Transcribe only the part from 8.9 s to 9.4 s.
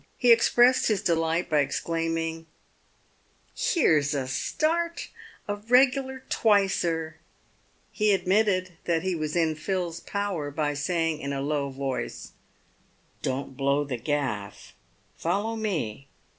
he was